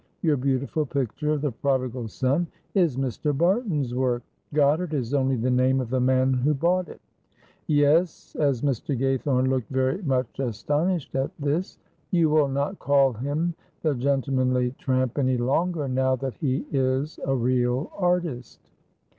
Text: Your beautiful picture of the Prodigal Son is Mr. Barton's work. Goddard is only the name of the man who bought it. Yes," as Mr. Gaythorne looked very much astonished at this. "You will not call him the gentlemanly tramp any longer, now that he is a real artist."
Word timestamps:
Your 0.23 0.35
beautiful 0.35 0.83
picture 0.83 1.29
of 1.31 1.41
the 1.41 1.51
Prodigal 1.51 2.07
Son 2.07 2.47
is 2.73 2.97
Mr. 2.97 3.37
Barton's 3.37 3.93
work. 3.93 4.23
Goddard 4.51 4.95
is 4.95 5.13
only 5.13 5.35
the 5.35 5.51
name 5.51 5.79
of 5.79 5.91
the 5.91 5.99
man 5.99 6.33
who 6.33 6.55
bought 6.55 6.89
it. 6.89 6.99
Yes," 7.67 8.35
as 8.39 8.63
Mr. 8.63 8.99
Gaythorne 8.99 9.47
looked 9.49 9.69
very 9.69 10.01
much 10.01 10.39
astonished 10.39 11.13
at 11.13 11.29
this. 11.37 11.77
"You 12.09 12.31
will 12.31 12.47
not 12.47 12.79
call 12.79 13.13
him 13.13 13.53
the 13.83 13.93
gentlemanly 13.93 14.71
tramp 14.79 15.19
any 15.19 15.37
longer, 15.37 15.87
now 15.87 16.15
that 16.15 16.33
he 16.33 16.65
is 16.71 17.19
a 17.23 17.35
real 17.35 17.91
artist." 17.95 18.71